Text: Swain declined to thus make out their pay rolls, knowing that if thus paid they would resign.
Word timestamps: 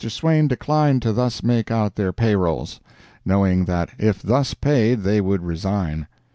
Swain 0.09 0.47
declined 0.47 0.99
to 1.03 1.13
thus 1.13 1.43
make 1.43 1.69
out 1.69 1.93
their 1.93 2.11
pay 2.11 2.35
rolls, 2.35 2.79
knowing 3.23 3.65
that 3.65 3.91
if 3.99 4.19
thus 4.19 4.55
paid 4.55 5.01
they 5.03 5.21
would 5.21 5.43
resign. 5.43 6.07